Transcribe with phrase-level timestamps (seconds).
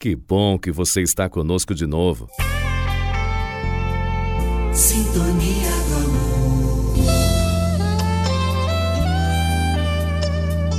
[0.00, 2.28] Que bom que você está conosco de novo.
[4.72, 6.28] Sintonia do amor.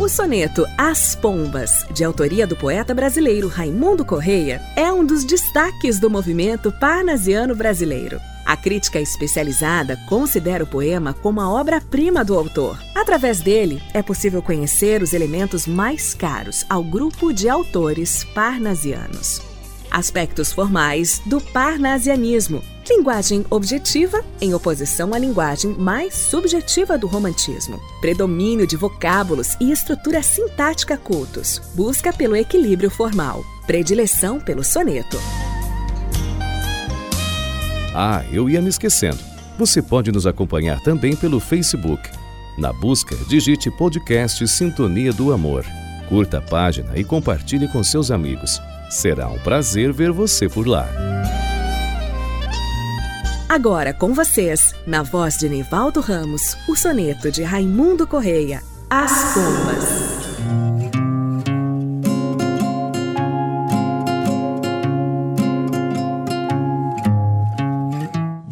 [0.00, 6.00] O soneto As Pombas, de autoria do poeta brasileiro Raimundo Correia, é um dos destaques
[6.00, 8.20] do movimento parnasiano brasileiro.
[8.44, 12.78] A crítica especializada considera o poema como a obra-prima do autor.
[12.94, 19.40] Através dele, é possível conhecer os elementos mais caros ao grupo de autores parnasianos.
[19.90, 22.60] Aspectos formais do parnasianismo.
[22.88, 27.80] Linguagem objetiva em oposição à linguagem mais subjetiva do romantismo.
[28.00, 31.62] Predomínio de vocábulos e estrutura sintática cultos.
[31.74, 33.44] Busca pelo equilíbrio formal.
[33.66, 35.16] Predileção pelo soneto.
[37.94, 39.18] Ah, eu ia me esquecendo.
[39.56, 42.10] Você pode nos acompanhar também pelo Facebook.
[42.58, 45.64] Na busca, digite podcast Sintonia do Amor.
[46.08, 48.60] Curta a página e compartilhe com seus amigos.
[48.90, 50.88] Será um prazer ver você por lá.
[53.48, 58.60] Agora com vocês, na voz de Nivaldo Ramos, o soneto de Raimundo Correia,
[58.90, 60.23] As Pombas.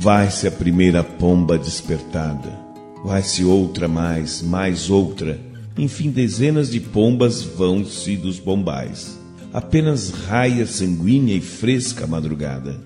[0.03, 2.59] Vai-se a primeira pomba despertada,
[3.05, 5.39] vai-se outra mais, mais outra,
[5.79, 9.17] enfim, dezenas de pombas vão-se dos bombais.
[9.53, 12.81] Apenas raia sanguínea e fresca a madrugada.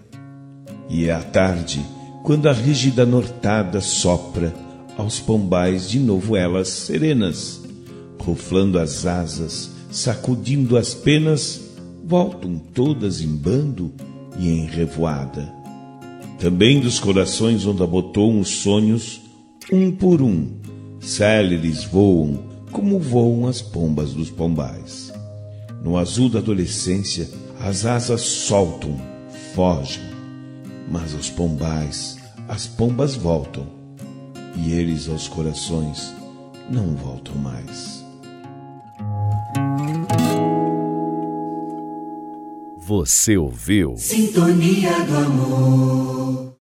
[0.91, 1.81] E é a tarde,
[2.23, 4.55] quando a rígida nortada sopra
[4.99, 7.63] aos pombais de novo elas serenas,
[8.19, 11.63] ruflando as asas, sacudindo as penas,
[12.05, 13.91] voltam todas em bando
[14.39, 15.56] e em revoada.
[16.39, 19.21] Também dos corações onde abotou os sonhos,
[19.73, 20.49] um por um,
[21.01, 25.11] céleres voam como voam as pombas dos pombais.
[25.83, 27.27] No azul da adolescência,
[27.59, 29.01] as asas soltam,
[29.55, 30.03] fogem,
[30.91, 33.67] mas aos pombais, as pombas voltam,
[34.57, 36.13] e eles aos corações
[36.69, 37.96] não voltam mais.
[42.87, 43.97] Você ouviu?
[43.97, 46.46] Sintonia do amor.